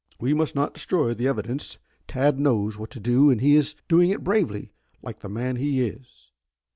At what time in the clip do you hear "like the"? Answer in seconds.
5.03-5.29